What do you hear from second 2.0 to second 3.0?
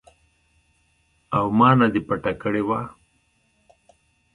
پټه کړې وه.